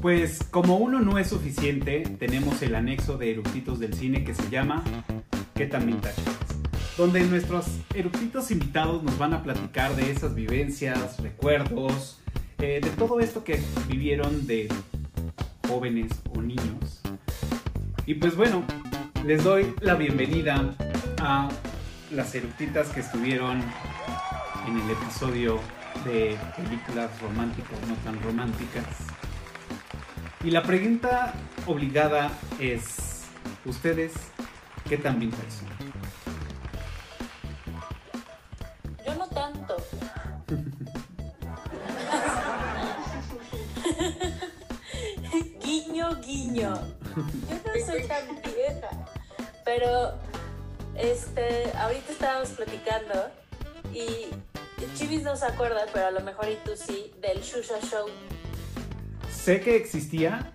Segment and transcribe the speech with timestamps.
[0.00, 4.48] Pues como uno no es suficiente, tenemos el anexo de eructitos del cine que se
[4.48, 4.82] llama
[5.54, 11.20] ¿Qué tan vintage eres?", Donde nuestros eructitos invitados nos van a platicar de esas vivencias,
[11.20, 12.18] recuerdos,
[12.58, 14.68] eh, de todo esto que vivieron de
[15.68, 17.02] jóvenes o niños.
[18.06, 18.64] Y pues bueno,
[19.26, 20.74] les doy la bienvenida
[21.20, 21.50] a
[22.10, 23.62] las eructitas que estuvieron
[24.66, 25.60] en el episodio
[26.06, 29.09] de películas románticas, no tan románticas.
[30.42, 31.34] Y la pregunta
[31.66, 33.26] obligada es,
[33.66, 34.14] ¿ustedes
[34.88, 35.68] qué tan vintage son?
[39.04, 39.76] Yo no tanto.
[45.62, 46.74] guiño, guiño.
[47.14, 48.88] Yo no soy tan vieja.
[49.66, 50.14] Pero,
[50.96, 53.28] este, ahorita estábamos platicando
[53.92, 54.28] y
[54.94, 58.08] Chivis no se acuerda, pero a lo mejor y tú sí, del Shusha Show.
[59.42, 60.52] Sé que existía,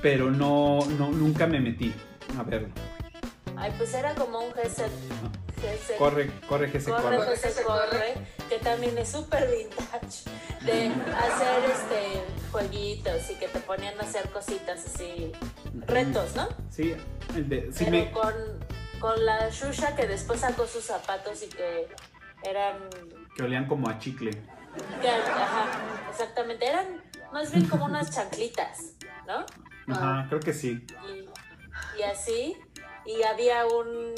[0.00, 1.92] pero no, no nunca me metí
[2.38, 2.68] a verlo.
[3.56, 4.86] Ay, pues era como un GC.
[5.60, 7.36] GC Corre, corre, GC, corre, corre.
[7.36, 8.14] GC, corre,
[8.48, 10.24] que también es súper vintage,
[10.62, 15.32] de hacer este jueguitos y que te ponían a hacer cositas así,
[15.86, 16.48] retos, ¿no?
[16.70, 16.94] Sí,
[17.36, 18.32] el de, Pero me, con,
[19.00, 21.88] con la Shusha que después sacó sus zapatos y que
[22.42, 22.76] eran
[23.36, 24.30] que olían como a chicle.
[25.00, 25.66] que- ajá,
[26.10, 27.02] exactamente, eran
[27.34, 28.92] más bien como unas chanclitas,
[29.26, 29.44] ¿no?
[29.92, 30.86] Ajá, creo que sí.
[31.08, 31.28] Y,
[31.98, 32.56] y así,
[33.04, 34.14] y había un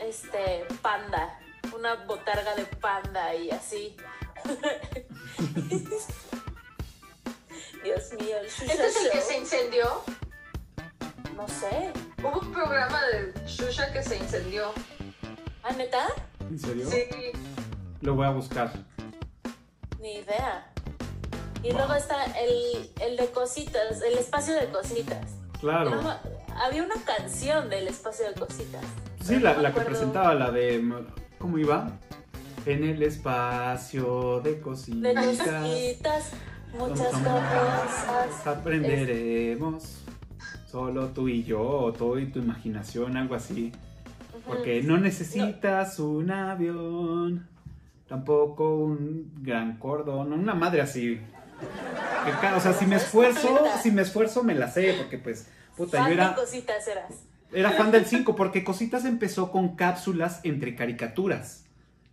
[0.00, 1.38] este panda,
[1.72, 3.96] una botarga de panda y así.
[7.84, 10.02] Dios mío, el Shusha ¿Este es el que se incendió?
[11.36, 11.92] No sé.
[12.18, 14.72] Hubo un programa de Shusha que se incendió.
[15.62, 16.08] ¿Ah, neta?
[16.40, 16.90] ¿En serio?
[16.90, 17.04] Sí.
[18.00, 18.72] Lo voy a buscar.
[20.00, 20.72] Ni idea.
[21.66, 25.32] Y luego está el, el de cositas, el espacio de cositas.
[25.58, 26.00] Claro.
[26.64, 28.84] Había una canción del espacio de cositas.
[29.20, 30.80] Sí, la, no la que presentaba, la de...
[31.38, 31.90] ¿Cómo iba?
[32.66, 36.30] En el espacio de De cositas cositas,
[36.78, 38.46] muchas cosas.
[38.46, 40.02] aprenderemos.
[40.70, 43.72] Solo tú y yo, o tú y tu imaginación, algo así.
[44.46, 47.48] Porque no necesitas un avión,
[48.08, 51.20] tampoco un gran cordón, una madre así.
[52.56, 56.10] O sea, si me esfuerzo, si me esfuerzo me la sé, porque pues, puta, Fan
[56.10, 57.12] yo de era, cositas eras.
[57.52, 61.64] era fan del 5, porque Cositas empezó con cápsulas entre caricaturas.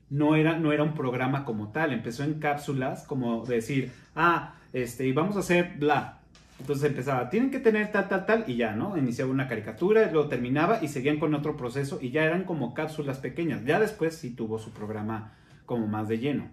[0.09, 5.07] No era, no era un programa como tal, empezó en cápsulas como decir, ah, este,
[5.07, 6.19] y vamos a hacer bla.
[6.59, 8.95] Entonces empezaba, tienen que tener tal, tal, tal, y ya, ¿no?
[8.95, 13.17] Iniciaba una caricatura, lo terminaba y seguían con otro proceso y ya eran como cápsulas
[13.17, 13.65] pequeñas.
[13.65, 15.33] Ya después sí tuvo su programa
[15.65, 16.51] como más de lleno.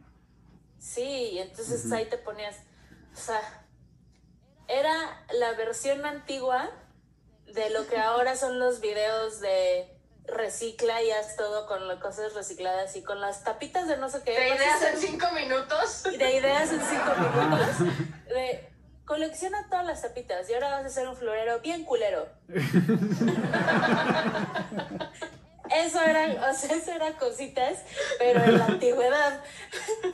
[0.79, 2.57] Sí, entonces ahí te ponías.
[3.21, 3.43] O sea,
[4.67, 6.71] era la versión antigua
[7.53, 9.95] de lo que ahora son los videos de
[10.25, 14.23] recicla y haz todo con las cosas recicladas y con las tapitas de no sé
[14.25, 14.35] qué.
[14.35, 16.05] ¿Te vas a ideas en cinco minutos?
[16.05, 17.79] de ideas en cinco minutos.
[18.27, 18.73] De
[19.05, 22.27] colecciona todas las tapitas y ahora vas a hacer un florero bien culero.
[25.73, 27.79] Eso eran, o sea, eso eran cositas,
[28.19, 29.43] pero en la antigüedad.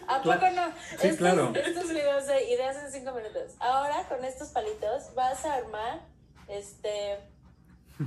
[0.07, 0.73] ¿A poco no?
[0.99, 1.53] Sí, estos, claro.
[1.55, 3.55] estos videos de ideas en cinco minutos.
[3.59, 6.01] Ahora con estos palitos vas a armar
[6.49, 7.19] este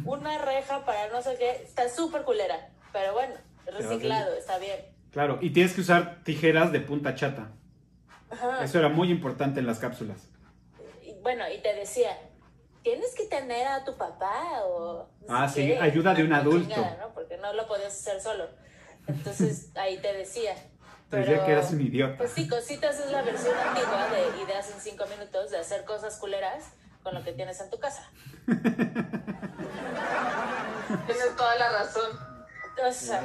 [0.06, 1.64] una reja para no sé qué.
[1.64, 2.70] Está súper culera.
[2.94, 4.80] Pero bueno, reciclado, está bien.
[5.12, 7.52] Claro, y tienes que usar tijeras de punta chata.
[8.30, 8.64] Ajá.
[8.64, 10.28] Eso era muy importante en las cápsulas.
[11.04, 12.16] Y, bueno, y te decía,
[12.90, 15.08] tienes que tener a tu papá o...
[15.28, 16.74] Ah, sí, qué, ayuda de un adulto.
[16.74, 17.14] chingada, ¿no?
[17.14, 18.48] Porque no lo podías hacer solo.
[19.06, 20.56] Entonces ahí te decía.
[21.10, 22.18] Te decía que eras un idiota.
[22.18, 26.18] Pues sí, Cositas es la versión antigua de ideas en cinco minutos, de hacer cosas
[26.18, 26.72] culeras
[27.04, 28.10] con lo que tienes en tu casa.
[31.06, 32.10] Tienes toda la razón.
[32.88, 33.22] O sea,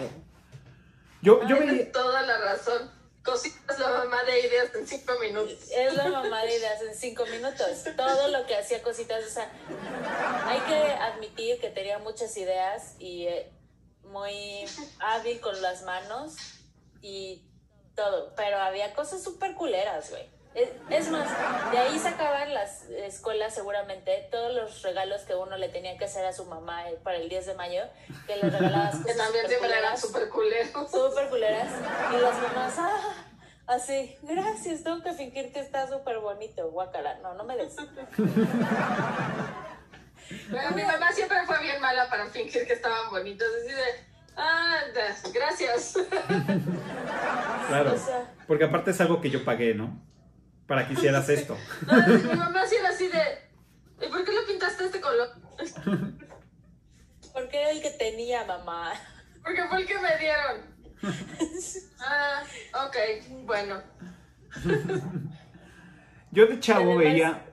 [1.23, 1.93] Yo, yo Tienes veía...
[1.93, 2.91] toda la razón.
[3.25, 5.71] Cositas la mamá de ideas en cinco minutos.
[5.71, 7.85] es la mamá de ideas en cinco minutos.
[7.97, 9.51] Todo lo que hacía Cositas, o sea,
[10.47, 13.51] hay que admitir que tenía muchas ideas y eh,
[14.03, 14.67] muy
[15.01, 16.35] hábil con las manos
[17.01, 17.43] y
[17.95, 20.29] todo, pero había cosas súper culeras, güey.
[20.55, 21.29] Es, es más,
[21.73, 26.25] de ahí sacaban las escuelas seguramente todos los regalos que uno le tenía que hacer
[26.25, 27.83] a su mamá eh, para el 10 de mayo,
[28.29, 30.91] que le regalabas Que también siempre eran superculeras, súper culeros.
[30.91, 31.69] súper culeras,
[32.13, 33.15] y las mamás, ah,
[33.67, 37.75] así, gracias, tengo que fingir que está súper bonito, guacala, no, no me des.
[40.51, 43.47] Pero mi mamá siempre fue bien mala para fingir que estaban bonitos.
[43.61, 43.83] Así de,
[44.37, 44.79] ah,
[45.33, 45.95] gracias.
[47.69, 47.95] Claro.
[47.95, 49.99] O sea, Porque aparte es algo que yo pagué, ¿no?
[50.67, 51.57] Para que hicieras esto.
[51.87, 55.29] Mi mamá sí era así de, ¿y por qué le pintaste este color?
[57.33, 58.93] Porque era el que tenía mamá.
[59.43, 60.75] Porque fue el que me dieron.
[62.07, 62.43] Ah,
[62.87, 62.97] ok,
[63.47, 63.81] bueno.
[66.31, 67.47] Yo de chavo Además- veía,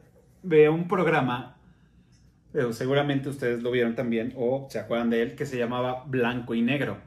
[0.43, 1.57] veía un programa,
[2.51, 6.53] pero seguramente ustedes lo vieron también, o se acuerdan de él, que se llamaba Blanco
[6.53, 7.01] y Negro.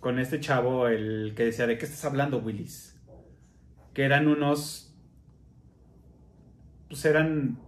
[0.00, 2.94] Con este chavo, el que decía, ¿de qué estás hablando, Willis?
[3.94, 4.85] Que eran unos...
[6.88, 7.58] Pues eran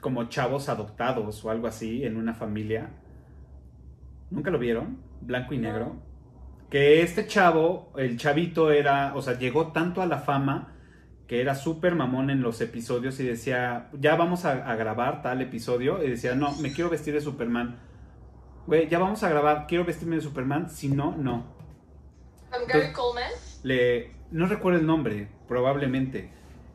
[0.00, 2.90] como chavos adoptados o algo así en una familia.
[4.30, 4.98] ¿Nunca lo vieron?
[5.20, 5.58] Blanco y.
[5.58, 6.02] Negro.
[6.70, 10.72] Que este chavo, el chavito era, o sea, llegó tanto a la fama
[11.26, 15.40] que era súper mamón en los episodios y decía, ya vamos a, a grabar tal
[15.40, 16.02] episodio.
[16.02, 17.78] Y decía, no, me quiero vestir de Superman.
[18.66, 20.70] Güey, ya vamos a grabar, quiero vestirme de Superman.
[20.70, 21.54] Si no, no.
[22.68, 23.30] Gary Coleman.
[23.62, 26.30] Le, no recuerdo el nombre, probablemente.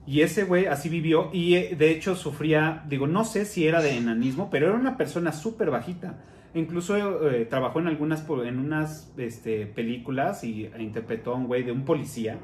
[0.10, 3.80] Y ese güey así vivió y eh, de hecho sufría, digo, no sé si era
[3.80, 6.18] de enanismo, pero era una persona súper bajita.
[6.56, 11.72] Incluso eh, trabajó en algunas, en unas este, películas y interpretó a un güey de
[11.72, 12.40] un policía.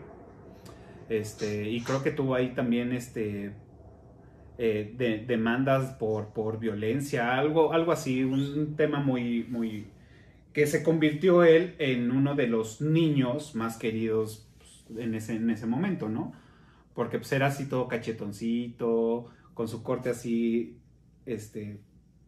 [1.10, 3.54] Este, y creo que tuvo ahí también este,
[4.58, 9.88] eh, de- demandas por, por violencia, algo, algo así, un tema muy, muy,
[10.54, 15.50] que se convirtió él en uno de los niños más queridos pues, en, ese, en
[15.50, 16.34] ese momento, ¿no?
[16.96, 20.80] Porque pues era así todo cachetoncito, con su corte así,
[21.28, 21.80] este,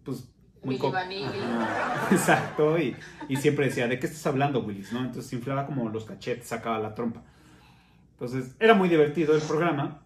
[0.03, 0.29] pues
[0.63, 0.77] muy.
[0.77, 2.95] Ajá, Exacto, y,
[3.29, 4.91] y siempre decía, ¿de qué estás hablando, Willis?
[4.91, 4.99] ¿no?
[4.99, 7.23] Entonces se inflaba como los cachetes, sacaba la trompa.
[8.11, 10.01] Entonces era muy divertido el programa.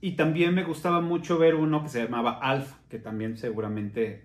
[0.00, 4.24] Y también me gustaba mucho ver uno que se llamaba Alf, que también seguramente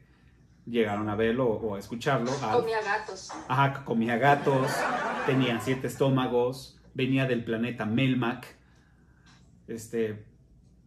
[0.66, 2.32] llegaron a verlo o, a escucharlo.
[2.32, 2.62] Alf.
[2.62, 3.32] Comía gatos.
[3.48, 4.72] Ajá, comía gatos,
[5.26, 8.56] tenía siete estómagos, venía del planeta Melmac.
[9.68, 10.25] Este,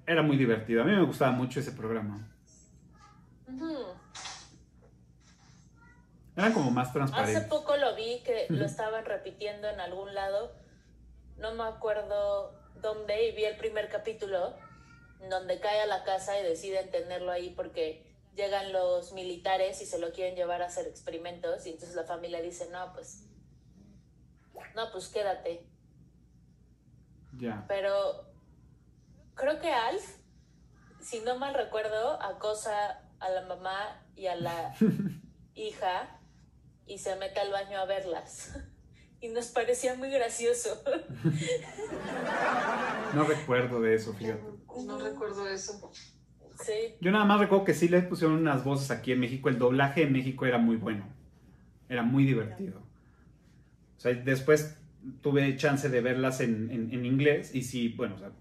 [0.07, 0.83] era muy divertido.
[0.83, 2.29] A mí me gustaba mucho ese programa.
[3.49, 3.87] Ujú.
[6.37, 7.49] Era como más Hace transparente.
[7.49, 10.55] poco lo vi que lo estaban repitiendo en algún lado.
[11.39, 14.55] No me acuerdo dónde y vi el primer capítulo
[15.31, 19.99] donde cae a la casa y deciden tenerlo ahí porque llegan los militares y se
[19.99, 23.27] lo quieren llevar a hacer experimentos y entonces la familia dice, no, pues,
[24.75, 25.67] no, pues quédate.
[27.39, 27.65] Ya.
[27.67, 28.26] Pero
[29.37, 30.17] creo que Alf,
[31.01, 34.75] si no mal recuerdo, acosa a la mamá y a la
[35.55, 36.19] hija
[36.87, 38.59] y se mete al baño a verlas.
[39.19, 40.79] Y nos parecía muy gracioso.
[43.15, 44.43] No recuerdo de eso, fíjate.
[44.85, 45.91] No recuerdo eso.
[46.63, 46.95] Sí.
[47.01, 49.49] Yo nada más recuerdo que sí les pusieron unas voces aquí en México.
[49.49, 51.07] El doblaje en México era muy bueno.
[51.89, 52.79] Era muy divertido.
[53.97, 54.77] O sea, después
[55.23, 58.33] tuve chance de verlas en, en- en inglés y sí, bueno, o sea,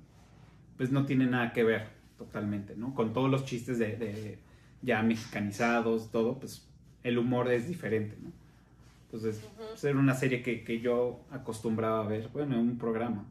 [0.77, 1.87] pues no tiene nada que ver
[2.17, 2.93] totalmente, ¿no?
[2.95, 4.39] Con todos los chistes de, de
[4.81, 6.67] ya mexicanizados, todo, pues
[7.03, 8.31] el humor es diferente, ¿no?
[9.05, 13.25] Entonces, pues, era una serie que, que yo acostumbraba a ver, bueno, en un programa.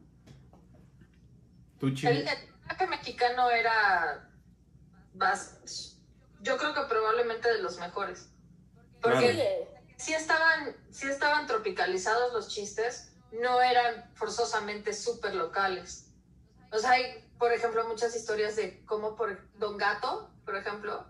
[1.79, 1.87] ¿Tú?
[1.87, 4.29] El, el doblaje mexicano era.
[5.15, 5.97] bas-
[6.41, 8.29] Yo creo que probablemente de los mejores.
[9.01, 9.67] Porque
[9.97, 16.11] Sí, sí estaban, sí estaban tropicalizados los chistes, no eran forzosamente súper locales.
[16.71, 21.05] O sea, hay, por ejemplo, muchas historias de cómo por Don Gato, por ejemplo,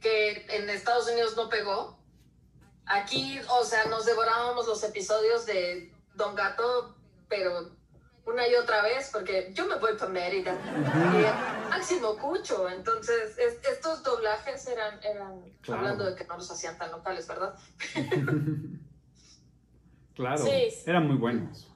[0.00, 1.98] que en Estados Unidos no pegó.
[2.86, 6.96] Aquí, o sea, nos devorábamos los episodios de Don Gato,
[7.28, 7.70] pero
[8.24, 10.52] una y otra vez, porque yo me voy para Mérida.
[10.54, 15.80] Y Máximo Cucho, entonces es- estos doblajes eran, eran Claro.
[15.82, 17.54] hablando de que no los hacían tan locales, ¿verdad?
[20.14, 20.68] Claro, Sí.
[20.86, 21.71] eran muy buenos.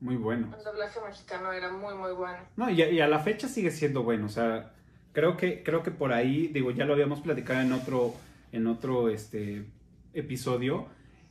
[0.00, 0.56] Muy buenos.
[0.58, 2.38] El doblaje mexicano era muy, muy bueno.
[2.56, 4.26] No, y a, y a la fecha sigue siendo bueno.
[4.26, 4.74] O sea,
[5.12, 8.14] creo que, creo que por ahí, digo, ya lo habíamos platicado en otro,
[8.52, 9.66] en otro este,
[10.12, 10.86] episodio.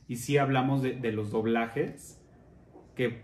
[0.08, 2.20] Y sí hablamos de, de los doblajes
[2.94, 3.22] que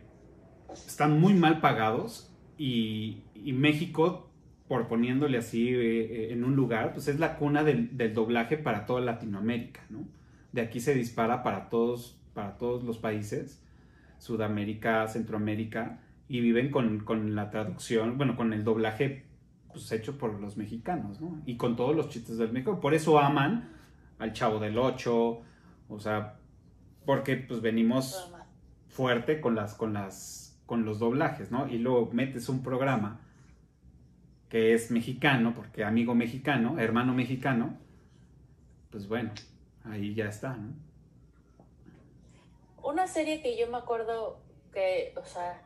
[0.73, 2.33] están muy mal pagados.
[2.59, 4.31] Y, y México,
[4.69, 8.57] por poniéndole así eh, eh, en un lugar, pues es la cuna del, del doblaje
[8.57, 10.07] para toda Latinoamérica, ¿no?
[10.53, 13.62] De aquí se dispara para todos, para todos los países.
[14.23, 15.99] Sudamérica, Centroamérica,
[16.29, 19.25] y viven con, con la traducción, bueno, con el doblaje
[19.73, 21.43] pues, hecho por los mexicanos, ¿no?
[21.45, 22.79] Y con todos los chistes del México.
[22.79, 23.69] Por eso aman
[24.21, 25.43] al Chavo del Ocho,
[25.89, 26.37] o sea,
[27.05, 28.33] porque pues venimos
[28.87, 31.69] fuerte con las, con las, con los doblajes, ¿no?
[31.69, 33.21] Y luego metes un programa
[34.49, 37.77] que es mexicano, porque amigo mexicano, hermano mexicano,
[38.91, 39.33] pues bueno,
[39.83, 40.92] ahí ya está, ¿no?
[42.83, 45.63] Una serie que yo me acuerdo que, o sea,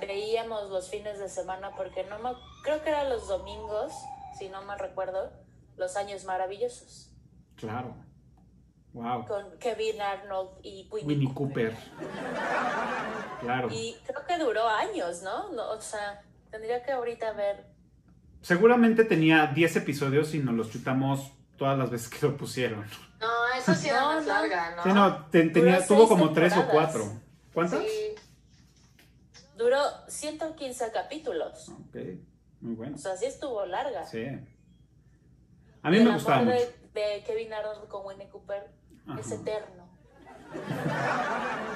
[0.00, 2.30] veíamos los fines de semana porque no me,
[2.62, 3.92] creo que eran los domingos,
[4.38, 5.32] si no mal recuerdo,
[5.76, 7.12] los años maravillosos.
[7.56, 7.94] Claro.
[8.92, 9.26] Wow.
[9.26, 11.74] Con Kevin Arnold y Winnie, Winnie Cooper.
[11.74, 12.08] Cooper.
[13.40, 13.68] Claro.
[13.70, 15.50] Y creo que duró años, ¿no?
[15.52, 17.66] No, O sea, tendría que ahorita ver.
[18.42, 22.84] Seguramente tenía 10 episodios y nos los chutamos todas las veces que lo pusieron.
[23.20, 24.28] No, esa sí era No, más no.
[24.32, 24.82] larga, ¿no?
[24.82, 26.92] Sí, no, te- tenía, Duró tuvo como 3 o temporadas.
[26.92, 27.20] 4.
[27.54, 27.80] ¿Cuántas?
[27.80, 28.14] Sí.
[29.56, 29.78] Duró
[30.08, 31.68] 115 capítulos.
[31.68, 31.96] Ok,
[32.60, 32.96] muy bueno.
[32.96, 34.04] O sea, sí estuvo larga.
[34.06, 34.24] Sí.
[35.82, 36.56] A mí el me amor gustaba mucho.
[36.58, 38.70] de, de Kevin Arnold con Winnie Cooper
[39.18, 39.34] es Ajá.
[39.34, 39.82] eterno.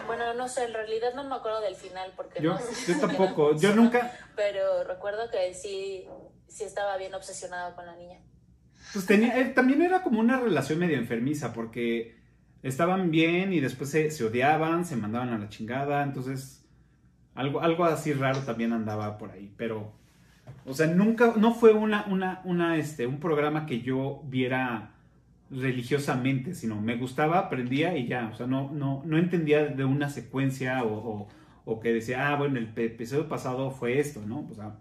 [0.07, 3.57] Bueno, no sé, en realidad no me acuerdo del final porque Yo, no yo tampoco,
[3.57, 6.07] yo nunca, Pero recuerdo que sí,
[6.49, 8.21] sí estaba bien obsesionado con la niña.
[9.05, 12.17] Pues eh, también era como una relación medio enfermiza porque
[12.63, 16.65] estaban bien y después se, odiaban, se mandaban a la chingada, entonces
[17.35, 19.93] algo, algo así raro también andaba por ahí, pero,
[20.65, 22.07] o sea, nunca, no fue una,
[22.45, 24.93] una, este, un programa que yo viera
[25.51, 30.09] religiosamente, sino me gustaba, aprendía y ya, o sea, no, no, no entendía de una
[30.09, 31.29] secuencia o, o-
[31.69, 34.47] o que decía, ah, bueno, el episodio pasado fue esto, ¿no?
[34.51, 34.77] O sea,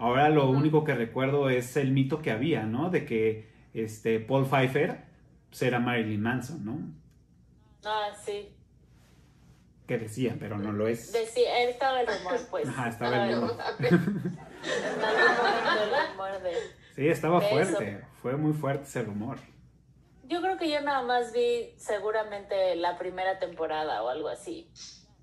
[0.00, 2.90] ahora lo único que recuerdo es el mito que había, ¿no?
[2.90, 5.04] De que este, Paul Pfeiffer
[5.48, 6.78] pues, era Marilyn Manson, ¿no?
[7.84, 8.48] Ah, sí.
[9.86, 11.12] Que decía, pero no lo es.
[11.12, 12.68] Decía, estaba el rumor, pues.
[12.68, 13.56] Ajá, estaba momento el rumor.
[16.94, 19.38] Sí, estaba fuerte, fue muy fuerte ese rumor.
[20.24, 24.70] Yo creo que yo nada más vi seguramente la primera temporada o algo así.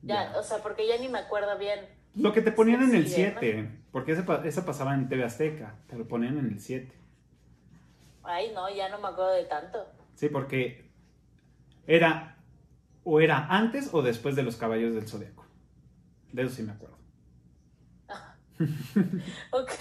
[0.02, 0.40] Ya, Ya.
[0.40, 1.80] o sea, porque ya ni me acuerdo bien.
[2.16, 5.76] Lo que te ponían en el Sí, 7, porque esa, esa pasaba en TV Azteca,
[5.88, 6.92] te lo ponían en el 7.
[8.24, 9.86] Ay, no, ya no me acuerdo de tanto.
[10.16, 10.90] Sí, porque
[11.86, 12.36] era
[13.04, 15.46] o era antes o después de los Caballos del Zodiaco.
[16.34, 16.98] De eso sí me acuerdo.
[19.52, 19.72] Ok.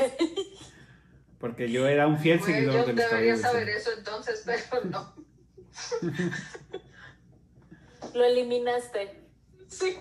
[1.40, 5.12] Porque yo era un fiel seguidor yo de los Caballos saber eso entonces, pero no.
[8.14, 9.22] Lo eliminaste.
[9.68, 9.96] Sí.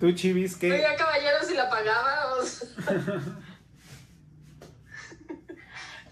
[0.00, 0.72] Tú, Chivis, ¿qué?
[0.72, 2.34] Oiga, caballero, si la pagaba.
[2.36, 2.68] o sea.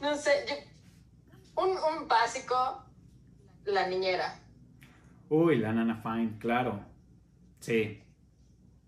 [0.01, 2.85] no sé, yo- un, un básico,
[3.65, 4.39] la niñera.
[5.31, 6.85] Uy, la Nana Fine, claro.
[7.61, 8.03] Sí.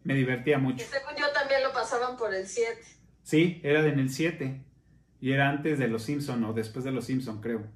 [0.05, 0.85] Me divertía mucho.
[0.89, 2.81] según yo también lo pasaban por el 7.
[3.23, 4.63] Sí, era en el 7.
[5.21, 7.67] Y era antes de los Simpson o después de los Simpson, creo.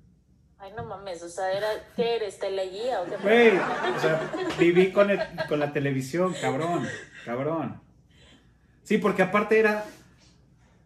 [0.64, 2.38] Ay, no mames, o sea, era, ¿qué eres?
[2.38, 3.16] ¿Teleguía o qué?
[3.22, 6.86] Güey, o sea, viví con, el- con la televisión, cabrón,
[7.26, 7.82] cabrón.
[8.82, 9.84] Sí, porque aparte era,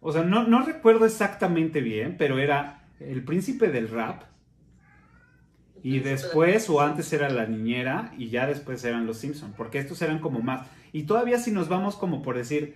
[0.01, 4.23] o sea, no, no recuerdo exactamente bien, pero era el príncipe del rap.
[5.81, 10.01] Y después o antes era la niñera y ya después eran los Simpson, porque estos
[10.01, 10.67] eran como más.
[10.91, 12.75] Y todavía si nos vamos como por decir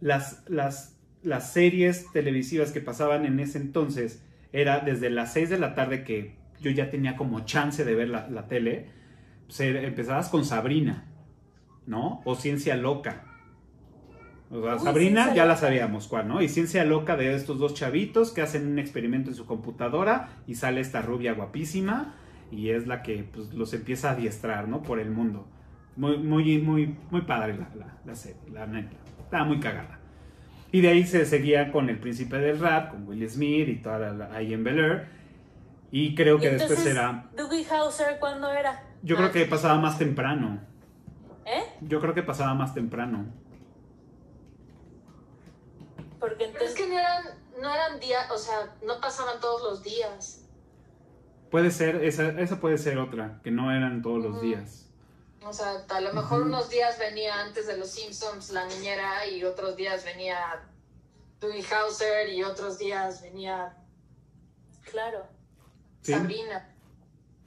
[0.00, 5.58] las, las, las series televisivas que pasaban en ese entonces, era desde las 6 de
[5.58, 8.88] la tarde que yo ya tenía como chance de ver la, la tele,
[9.46, 11.06] pues, era- empezabas con Sabrina,
[11.86, 12.20] ¿no?
[12.24, 13.24] O Ciencia Loca.
[14.50, 16.42] O sea, Uy, Sabrina Ciencia ya la sabíamos cuál, ¿no?
[16.42, 20.56] Y Ciencia Loca de estos dos chavitos que hacen un experimento en su computadora y
[20.56, 22.16] sale esta rubia guapísima
[22.50, 24.82] y es la que pues, los empieza a adiestrar, ¿no?
[24.82, 25.46] Por el mundo.
[25.96, 28.96] Muy, muy, muy, muy padre la, la, la serie, la neta.
[29.22, 29.99] Estaba muy cagada.
[30.72, 33.98] Y de ahí se seguía con el príncipe del rap, con Will Smith y toda
[33.98, 35.08] la, la- ahí en Bel Air.
[35.90, 37.28] Y creo que Y después entonces, era.
[37.36, 38.84] Dougie Hauser, ¿cuándo era?
[39.02, 40.60] Yo creo que pasaba más temprano.
[41.44, 41.64] ¿Eh?
[41.80, 43.26] Yo creo que pasaba más temprano.
[46.20, 46.76] Porque Pero es entonces...
[46.76, 47.24] que no eran,
[47.60, 50.48] no eran días, o sea, no pasaban todos los días.
[51.50, 54.89] Puede ser, esa, esa puede ser otra, que no eran todos los días.
[55.44, 59.42] O sea, a lo mejor unos días venía antes de los Simpsons la niñera y
[59.44, 60.38] otros días venía
[61.40, 63.76] Dewey Hauser y otros días venía
[64.90, 65.26] Claro.
[66.02, 66.12] ¿Sí?
[66.12, 66.68] Sabrina.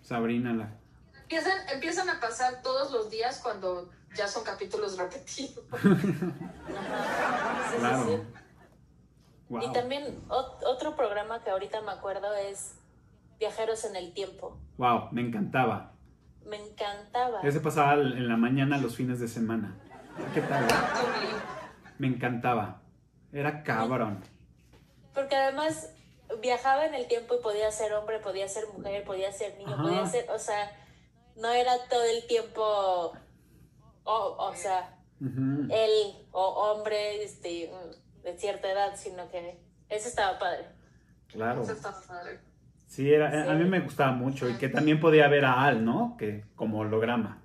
[0.01, 0.69] Sabrina la.
[1.21, 5.63] Empiezan, empiezan a pasar todos los días cuando ya son capítulos repetidos.
[7.71, 8.05] Sí, Claro.
[8.05, 8.17] sí.
[9.49, 9.61] Wow.
[9.63, 12.75] Y también ot- otro programa que ahorita me acuerdo es
[13.39, 14.57] Viajeros en el Tiempo.
[14.77, 15.92] Wow, me encantaba.
[16.45, 17.41] Me encantaba.
[17.41, 19.75] Ese pasaba en la mañana los fines de semana.
[20.33, 20.65] ¿Qué tal?
[21.97, 22.81] Me encantaba.
[23.31, 24.23] Era cabrón.
[25.13, 25.89] Porque además
[26.41, 29.83] viajaba en el tiempo y podía ser hombre, podía ser mujer, podía ser niño, Ajá.
[29.83, 30.71] podía ser, o sea,
[31.35, 33.13] no era todo el tiempo,
[34.03, 37.71] o, o sea, él o hombre este,
[38.23, 39.59] de cierta edad, sino que
[39.89, 40.67] eso estaba padre.
[41.27, 41.61] Claro.
[41.63, 42.39] Eso está padre.
[42.93, 46.15] Sí, era, a mí me gustaba mucho y que también podía ver a Al, ¿no?
[46.15, 47.41] Que como holograma.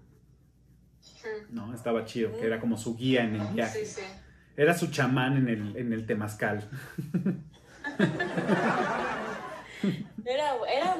[1.48, 1.74] ¿no?
[1.74, 3.86] Estaba chido, que era como su guía en el viaje.
[3.86, 4.06] Sí, sí.
[4.58, 6.68] Era su chamán en el, en el temazcal.
[10.24, 10.96] Era, era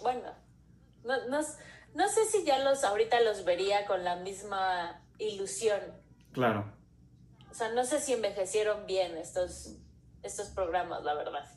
[0.00, 0.22] bueno,
[1.04, 1.40] no, no,
[1.94, 5.80] no sé si ya los ahorita los vería con la misma ilusión.
[6.32, 6.72] Claro.
[7.50, 9.76] O sea, no sé si envejecieron bien estos,
[10.22, 11.55] estos programas, la verdad.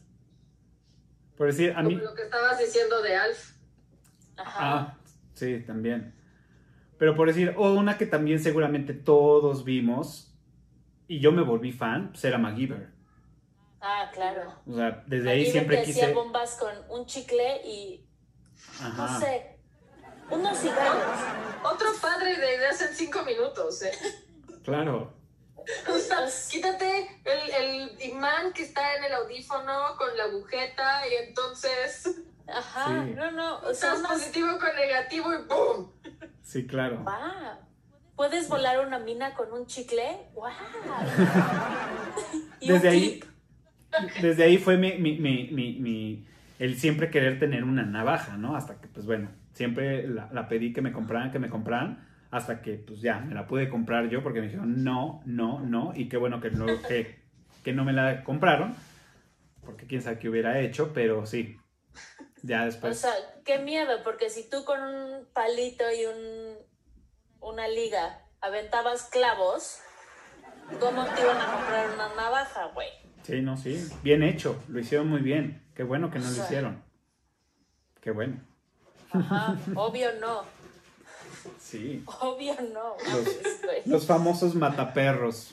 [1.39, 1.93] Por decir, a mí...
[1.95, 3.53] Como lo que estabas diciendo de Alf.
[4.35, 4.59] Ajá.
[4.59, 4.97] Ah,
[5.35, 6.13] sí, también.
[6.97, 10.37] Pero por decir, o una que también seguramente todos vimos,
[11.07, 12.89] y yo me volví fan, pues era MacGyver.
[13.79, 14.53] Ah, claro.
[14.67, 16.13] O sea, desde ahí siempre que hacía quise...
[16.13, 18.05] bombas con un chicle y,
[18.81, 19.13] Ajá.
[19.13, 19.59] no sé,
[20.31, 21.19] unos cigarros.
[21.63, 23.93] Otro padre de ideas en cinco minutos, ¿eh?
[24.65, 25.13] Claro.
[25.89, 31.27] O sea, quítate el, el imán que está en el audífono con la agujeta y
[31.27, 33.13] entonces Ajá, Sí.
[33.15, 35.91] no, no, o sea, positivo con negativo y ¡boom!
[36.41, 36.99] Sí, claro.
[37.03, 37.59] ¡Wow!
[38.15, 40.17] ¿Puedes volar una mina con un chicle?
[40.33, 40.49] ¡Wow!
[42.59, 43.25] Y un Desde ahí, clip.
[44.21, 46.25] desde ahí fue mi, mi, mi, mi- mi-
[46.59, 48.55] el siempre querer tener una navaja, ¿no?
[48.55, 52.61] Hasta que, pues bueno, siempre la, la pedí que me compraran, que me compraran, hasta
[52.61, 56.09] que, pues ya, me la pude comprar yo porque me dijeron no, no, no, y
[56.09, 57.19] qué bueno que no, que,
[57.63, 58.75] que no me la compraron,
[59.65, 61.57] porque quién sabe qué hubiera hecho, pero sí,
[62.43, 62.99] ya O después...
[62.99, 63.13] sea,
[63.45, 66.57] qué miedo, porque si tú con un palito y un,
[67.41, 69.79] una liga aventabas clavos,
[70.79, 72.89] ¿cómo te iban a comprar una navaja, güey?
[73.23, 76.83] Sí, no, sí, bien hecho, lo hicieron muy bien, qué bueno que no lo hicieron,
[78.01, 78.39] qué bueno,
[79.11, 80.43] Ajá, obvio no,
[81.59, 82.03] sí.
[82.21, 82.95] obvio no.
[83.63, 83.81] güey.
[83.85, 85.51] Los famosos mataperros.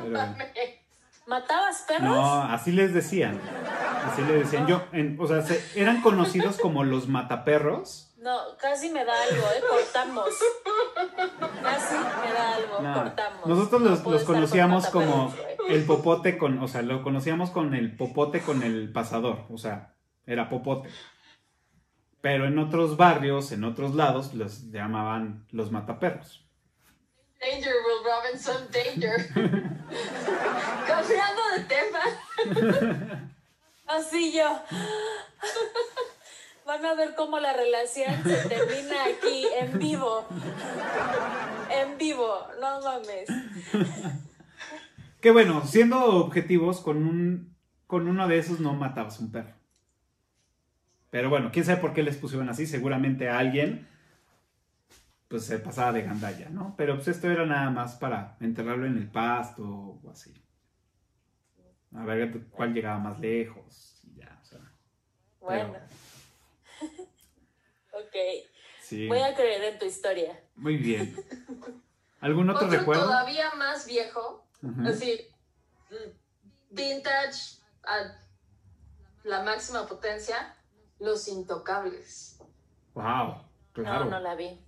[0.00, 0.20] Pero-
[1.26, 2.02] ¿Matabas perros?
[2.02, 3.40] No, así les decían.
[4.04, 4.66] Así les decían.
[4.66, 8.08] Yo, en- o sea, se- eran conocidos como los mataperros.
[8.18, 9.62] No, casi me da algo, ¿eh?
[9.68, 10.28] Cortamos.
[11.62, 13.46] Casi me da algo, No, cortamos.
[13.46, 15.32] Nosotros No los, los conocíamos como
[15.68, 19.94] el popote con, o sea, lo conocíamos con el popote con el pasador, o sea,
[20.26, 20.88] era popote.
[22.22, 26.46] Pero en otros barrios, en otros lados, los llamaban los mataperros.
[27.40, 29.28] Danger, Will Robinson, danger.
[30.86, 31.98] Cambiando de tema.
[33.86, 34.62] Así yo.
[36.64, 40.24] Van a ver cómo la relación se termina aquí, en vivo.
[41.70, 43.28] En vivo, no mames.
[45.20, 47.52] Que bueno, siendo objetivos, con un
[47.88, 49.61] con uno de esos no matabas un perro.
[51.12, 52.66] Pero bueno, quién sabe por qué les pusieron así.
[52.66, 53.86] Seguramente a alguien
[55.28, 56.74] pues se pasaba de gandalla, ¿no?
[56.76, 59.62] Pero pues esto era nada más para enterrarlo en el pasto
[60.02, 60.34] o así.
[61.94, 64.00] A ver cuál llegaba más lejos.
[64.04, 64.60] y ya, o sea.
[65.40, 65.74] Bueno.
[67.94, 68.16] Ok.
[68.80, 69.06] Sí.
[69.06, 70.40] Voy a creer en tu historia.
[70.56, 71.14] Muy bien.
[72.20, 73.04] ¿Algún otro, Otro recuerdo?
[73.04, 74.88] todavía más viejo, Ujú.
[74.88, 75.20] así,
[75.90, 76.10] mm,
[76.70, 78.16] vintage a
[79.24, 80.56] la máxima potencia,
[81.02, 82.38] Los Intocables.
[82.94, 84.04] Wow, claro.
[84.04, 84.64] No, no la vi.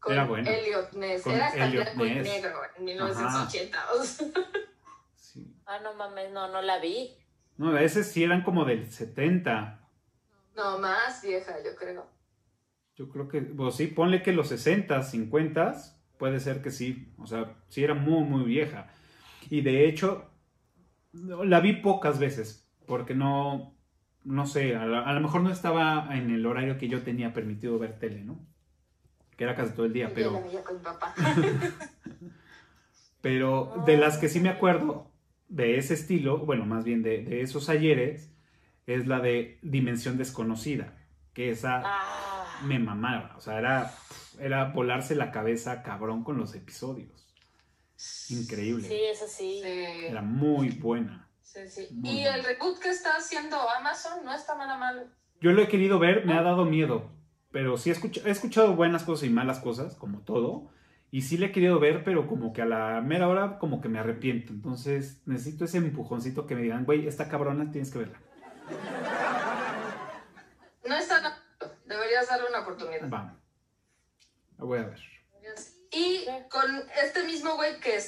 [0.00, 0.50] Con Era bueno.
[0.50, 1.22] Elliot Ness.
[1.22, 3.78] Con Era hasta Elliot blanco y negro en 1980.
[3.92, 4.26] o sea.
[5.14, 5.54] Sí.
[5.66, 7.16] Ah, no mames, no, no la vi.
[7.58, 9.88] No, ese sí eran como del 70.
[10.56, 12.06] No, más vieja, yo creo.
[12.96, 15.74] Yo creo que, pues sí, ponle que los 60, 50,
[16.16, 17.12] puede ser que sí.
[17.18, 18.88] O sea, sí era muy, muy vieja.
[19.48, 20.28] Y de hecho,
[21.12, 23.77] no, la vi pocas veces, porque no,
[24.28, 27.32] no sé, a, la- a lo mejor no estaba en el horario que yo tenía
[27.32, 28.38] permitido ver tele, ¿no?
[29.36, 31.14] Que era casi todo el día, Yo la pero, veía con mi papá.
[33.20, 35.10] pero de las que sí me acuerdo
[35.48, 38.30] de ese estilo, bueno, más bien de, de esos ayeres,
[38.86, 40.94] es la de Dimensión Desconocida,
[41.34, 41.82] que esa...
[41.84, 43.34] Ah, me mamaba.
[43.36, 43.94] O sea, era,
[44.40, 47.28] era volarse la cabeza cabrón con los episodios.
[48.30, 48.88] Increíble.
[48.88, 49.60] sí, eso sí.
[49.62, 51.27] Sí, Era muy buena.
[51.52, 51.88] Sí, sí.
[51.92, 55.12] Muy Y el reboot que está haciendo Amazon no está nada mal.
[55.40, 57.10] Yo lo he querido ver, me ha dado miedo.
[57.50, 60.70] Pero sí he, he escuchado buenas cosas y malas cosas, como todo.
[61.10, 63.88] Y sí le he querido ver, pero como que a la mera hora como que
[63.88, 64.52] me arrepiento.
[64.52, 68.20] Entonces necesito ese empujoncito que me digan, güey, esta cabrona tienes que verla.
[70.86, 71.42] No está nada.
[71.86, 73.08] Deberías darle una oportunidad.
[73.08, 73.38] Vamos.
[74.58, 75.00] La voy a ver.
[75.90, 76.64] Y con
[77.02, 77.98] este mismo güey que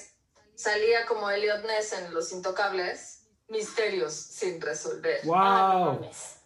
[0.55, 3.20] salía como Elliot Ness en Los Intocables,
[3.51, 5.19] Misterios sin resolver.
[5.35, 5.95] Ah, no ¡Wow!
[6.01, 6.41] mames.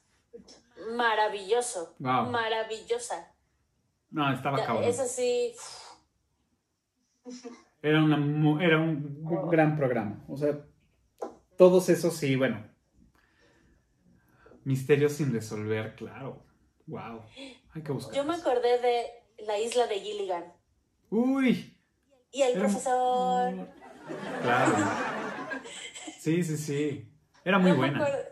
[0.97, 1.95] Maravilloso.
[1.99, 2.27] Wow.
[2.31, 3.31] Maravillosa.
[4.11, 4.85] No, estaba Ya, cabrón.
[4.85, 5.55] Eso sí.
[7.83, 10.25] Era, una mu- era un gran programa.
[10.29, 10.59] O sea,
[11.57, 12.67] todos esos sí, bueno.
[14.65, 16.43] Misterios sin resolver, claro.
[16.87, 17.23] Wow.
[17.75, 18.15] Hay que buscar.
[18.15, 20.53] Yo me acordé de la isla de Gilligan.
[21.11, 21.79] Uy.
[22.31, 23.69] Y el era- profesor.
[24.43, 25.14] Claro.
[26.25, 27.13] Sí, sí, sí.
[27.45, 27.99] Era muy no Me buena.
[27.99, 28.29] acuerdo,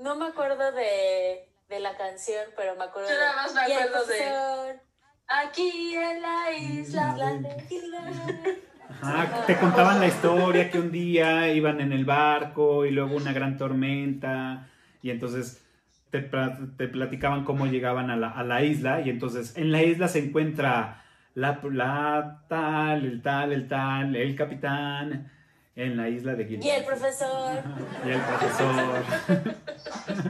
[0.00, 3.20] no me acuerdo de, de la canción, pero me acuerdo Yo de.
[3.20, 4.80] nada más me "Y el acuerdo de-
[5.28, 7.16] Aquí en la isla.
[7.16, 8.58] la de Gilbert".
[9.00, 13.32] Ajá, te contaban la historia que un día iban en el barco y luego una
[13.32, 14.66] gran tormenta
[15.00, 15.64] y entonces
[16.10, 20.08] te, te platicaban cómo llegaban a la, a la isla y entonces en la isla
[20.08, 21.04] se encuentra
[21.34, 25.30] la, la tal, el tal, el tal, el capitán
[25.76, 26.76] en la isla de Y Gilligan.
[26.80, 27.62] el profesor.
[28.04, 29.04] Y el profesor.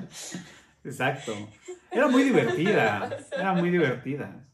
[0.84, 1.32] Exacto.
[1.90, 3.16] Era muy divertida.
[3.32, 4.44] Era muy divertida.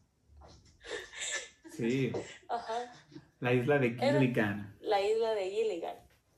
[1.75, 2.11] Sí.
[2.49, 2.91] Ajá.
[3.39, 4.75] La isla de Era- Gilligan.
[4.81, 5.95] La isla de Gilligan.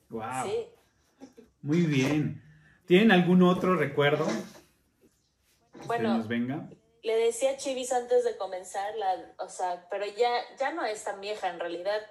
[0.09, 0.23] Wow.
[0.45, 1.27] Sí.
[1.61, 2.41] Muy bien.
[2.85, 4.25] ¿Tienen algún otro recuerdo?
[4.27, 6.17] que Bueno.
[6.17, 6.69] nos venga.
[7.03, 11.03] Le decía a Chivis antes de comenzar, la, o sea, pero ya, ya no es
[11.03, 12.01] tan vieja en realidad.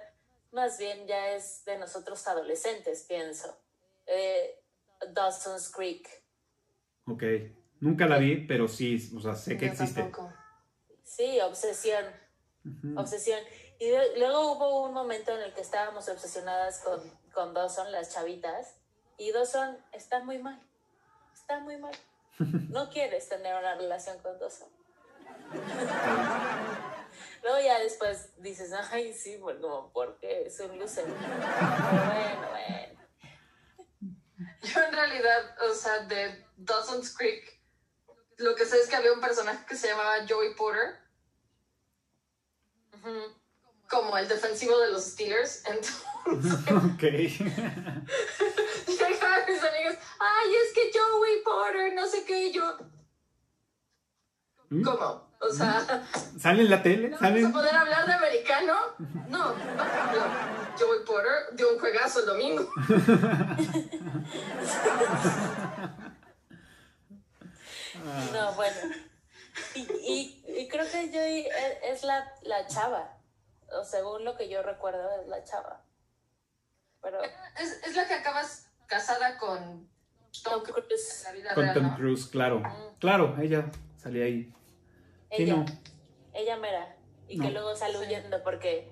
[0.51, 3.57] Más bien ya es de nosotros adolescentes, pienso.
[4.07, 4.61] Eh,
[5.11, 6.07] Dawson's Creek.
[7.07, 7.23] Ok.
[7.81, 10.01] Nunca la vi, pero sí, o sea, sé que Yo existe.
[10.01, 10.33] tampoco.
[11.03, 12.05] Sí, obsesión.
[12.97, 13.39] Obsesión.
[13.79, 17.01] Y de- luego hubo un momento en el que estábamos obsesionadas con,
[17.33, 18.75] con Dawson, las chavitas.
[19.17, 20.59] Y Dawson está muy mal.
[21.33, 21.93] Está muy mal.
[22.69, 24.67] No quieres tener una relación con Dawson.
[27.45, 30.47] Luego ya después dices, ay, sí, bueno, como, ¿por qué?
[30.47, 31.05] Es un loser.
[31.05, 32.99] Bueno, bueno.
[34.63, 37.61] Yo en realidad, o sea, de Dawson's Creek,
[38.37, 40.97] lo que sé es que había un personaje que se llamaba Joey Porter,
[43.91, 45.63] como el defensivo de los Steelers.
[45.67, 46.03] Entonces,
[46.71, 47.03] ok.
[48.87, 52.75] llegaban mis amigos, ay, es que Joey Porter, no sé qué, y yo,
[54.83, 55.34] ¿cómo?
[55.49, 56.03] O sea,
[56.39, 57.09] ¿Sale en la tele?
[57.09, 57.41] ¿no ¿Sale?
[57.43, 58.73] vamos a poder hablar de americano?
[59.29, 59.53] No.
[60.77, 62.69] Joey Porter dio un juegazo el domingo.
[68.33, 68.75] No, bueno.
[69.73, 73.17] Y, y- y creo que Joey es, es la, la chava.
[73.71, 75.81] O según lo que yo recuerdo, es la chava.
[77.01, 79.89] Pero Es, es la que acabas casada con
[80.43, 81.95] Tom Cruise Con Tom.
[81.95, 82.59] Cruise, claro.
[82.59, 82.99] Mm.
[82.99, 83.65] Claro, ella
[83.97, 84.53] salía ahí.
[85.31, 85.65] Sí, ella, no.
[86.33, 86.95] ella mera.
[87.27, 87.45] Y No.
[87.45, 88.05] que luego sale Sí.
[88.05, 88.89] huyendo porque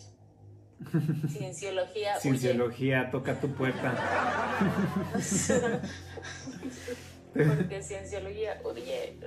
[1.29, 2.21] cienciología huye.
[2.21, 3.93] Cienciología, toca tu puerta.
[7.33, 9.17] porque cienciología huye.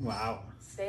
[0.00, 0.40] Wow.
[0.60, 0.82] Sí.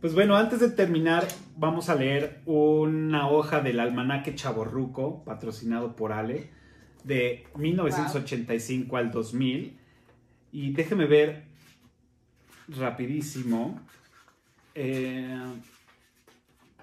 [0.00, 6.12] Pues bueno, antes de terminar, vamos a leer una hoja del almanaque Chaborruco, patrocinado por
[6.12, 6.50] Ale,
[7.04, 9.78] de 1985 al 2000.
[10.52, 11.44] Y déjeme ver
[12.68, 13.80] rapidísimo.
[14.78, 15.38] Eh,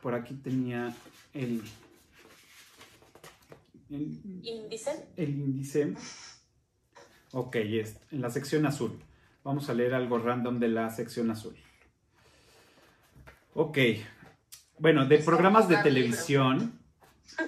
[0.01, 0.93] por aquí tenía
[1.31, 1.61] el,
[3.91, 5.07] el, Índice.
[5.15, 5.93] el índice.
[7.33, 8.99] Ok, es en la sección azul.
[9.43, 11.55] Vamos a leer algo random de la sección azul.
[13.53, 13.77] Ok.
[14.79, 16.79] Bueno, de programas de televisión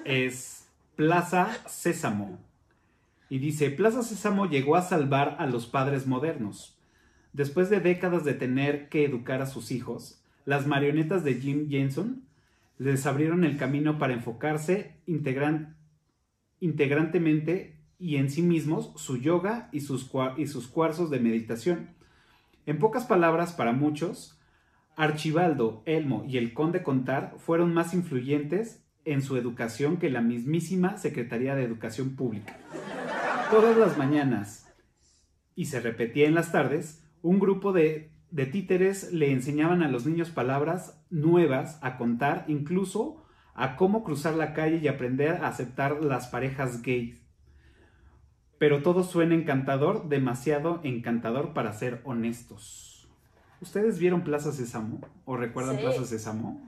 [0.05, 2.37] es Plaza Sésamo.
[3.29, 6.77] Y dice, Plaza Sésamo llegó a salvar a los padres modernos.
[7.33, 12.23] Después de décadas de tener que educar a sus hijos, las marionetas de Jim Jensen
[12.77, 15.75] les abrieron el camino para enfocarse integran-
[16.59, 21.89] integrantemente y en sí mismos su yoga y sus, y sus cuarzos de meditación.
[22.65, 24.39] En pocas palabras, para muchos,
[24.97, 30.97] Archibaldo, Elmo y el conde Contar fueron más influyentes en su educación que la mismísima
[30.97, 32.57] Secretaría de Educación Pública.
[33.51, 34.73] Todas las mañanas,
[35.55, 40.05] y se repetía en las tardes, un grupo de, de títeres le enseñaban a los
[40.05, 46.03] niños palabras nuevas a contar, incluso a cómo cruzar la calle y aprender a aceptar
[46.03, 47.17] las parejas gays.
[48.59, 53.07] Pero todo suena encantador, demasiado encantador para ser honestos.
[53.61, 54.99] ¿Ustedes vieron Plaza Sésamo?
[55.23, 55.83] ¿O recuerdan Sí.
[55.83, 56.61] Plaza Sésamo?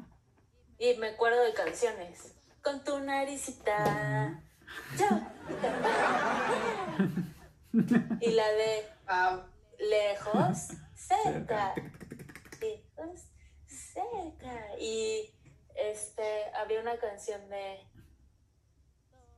[0.79, 2.33] Y me acuerdo de canciones.
[2.63, 4.41] Con tu naricita.
[4.97, 5.05] Yo.
[8.21, 9.41] y la de Wow.
[9.89, 10.69] lejos,
[11.07, 11.73] cerca.
[12.61, 13.29] Lejos,
[13.65, 14.77] cerca.
[14.79, 15.33] Y
[15.75, 17.79] este había una canción de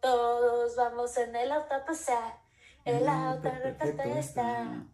[0.02, 2.40] Todos vamos en el auto a pasar.
[2.86, 4.86] El auto repente está.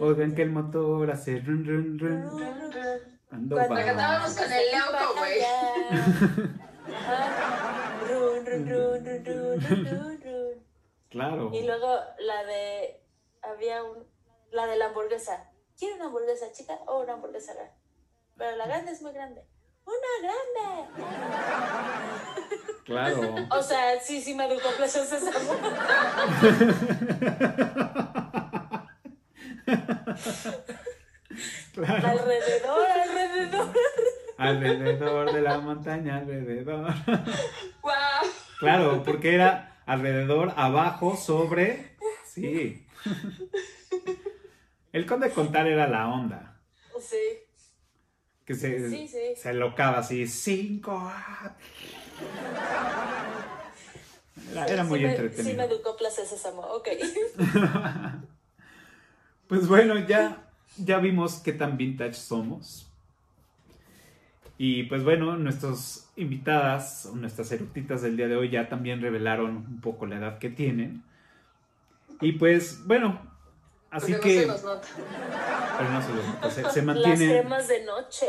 [0.00, 2.22] Oigan que el motor hace run run run.
[2.22, 3.20] Run, run.
[3.28, 5.40] Cuando cantábamos con el Leuco, güey.
[6.94, 7.98] Ajá.
[8.08, 10.66] Run, run, run, run, run, run, run, run.
[11.08, 11.50] Claro.
[11.52, 13.00] Y luego la de.
[13.42, 14.06] Había un.
[14.50, 15.51] La de la hamburguesa.
[15.78, 17.72] ¿Quiere una hamburguesa chica o una hamburguesa grande?
[18.36, 19.44] Pero la grande es muy grande.
[19.84, 21.06] una grande.
[22.84, 23.36] Claro.
[23.52, 25.52] O sea, sí, sí me educó Plaza Sésamo.
[31.72, 32.08] Claro.
[32.08, 33.72] Alrededor, alrededor.
[34.36, 36.92] Alrededor de la montaña, alrededor.
[37.80, 38.26] ¡Guau!
[38.58, 41.96] Claro, porque era alrededor, abajo, sobre.
[42.26, 42.86] Sí.
[44.92, 46.60] El conde contar era la onda.
[47.00, 47.16] Sí,
[48.44, 49.18] Que se, Sí, sí.
[49.36, 50.26] se locaba así.
[50.26, 50.98] Cinco.
[51.02, 51.56] ah.
[54.68, 55.56] Era, muy me- Sí entretenido.
[55.56, 56.88] me educó Plaza Sésamo, ok.
[59.48, 60.44] Pues bueno, ya,
[60.78, 62.88] ya vimos qué tan vintage somos.
[64.56, 69.80] Y pues bueno, nuestras invitadas, nuestras eructitas del día de hoy ya también revelaron un
[69.82, 71.02] poco la edad que tienen.
[72.22, 73.20] Y pues bueno,
[73.92, 74.46] así Porque que...
[74.46, 74.88] no se nos nota.
[75.78, 78.26] pero no se, los nota, se, se Las mantienen, cremas de noche.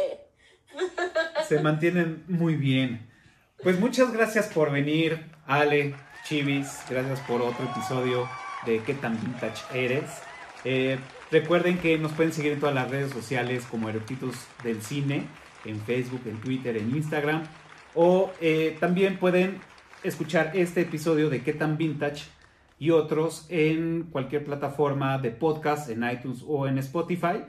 [1.48, 3.10] se mantienen muy bien.
[3.64, 5.96] Pues muchas gracias por venir, Ale,
[6.26, 6.82] Chivis.
[6.90, 8.30] Gracias por otro episodio
[8.66, 10.04] de ¿Qué tan vintage eres?
[10.66, 11.00] Eh,
[11.32, 15.28] recuerden que nos pueden seguir en todas las redes sociales como Eructitos del Cine,
[15.66, 17.44] en Facebook, en Twitter, en Instagram.
[17.96, 19.62] O eh, también pueden
[20.04, 22.24] escuchar este episodio de ¿Qué tan vintage?
[22.80, 27.44] Y otros en cualquier plataforma de podcast, en iTunes o en Spotify.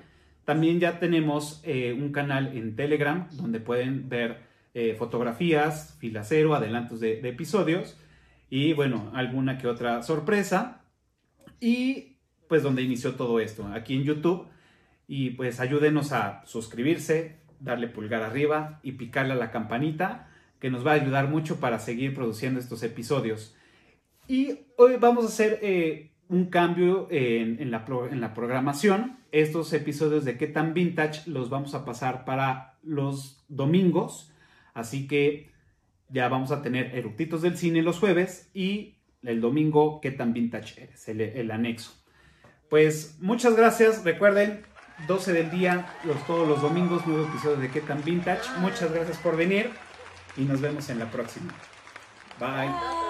[0.45, 4.43] También ya tenemos eh, un canal en Telegram donde pueden ver
[4.75, 7.97] eh, fotografías, filacero, adelantos de, de episodios
[8.51, 10.83] y bueno, alguna que otra sorpresa.
[11.61, 14.47] Y pues donde inició todo esto, aquí en YouTube.
[15.07, 20.29] Y pues ayúdenos a suscribirse, darle pulgar arriba y picarle a la campanita,
[20.61, 23.57] que nos va a ayudar mucho para seguir produciendo estos episodios.
[24.27, 27.85] Y hoy vamos a hacer eh, un cambio en, la
[28.35, 29.19] programación.
[29.33, 34.33] Estos episodios de qué tan vintage los vamos a pasar para los domingos.
[34.73, 35.53] Así que
[36.09, 40.83] ya vamos a tener eructitos del cine los jueves y el domingo qué tan vintage
[40.83, 41.93] eres, el, anexo.
[42.69, 44.05] Pues muchas gracias.
[44.05, 44.63] Recuerden,
[45.09, 48.49] 12 del día, los, todos los domingos, nuevo episodio de qué tan vintage.
[48.61, 49.71] Muchas gracias por venir
[50.37, 51.53] y nos vemos en la próxima.
[52.39, 53.04] Bye.